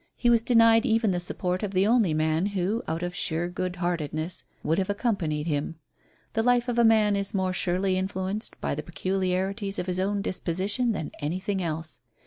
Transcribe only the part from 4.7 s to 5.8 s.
have accompanied him.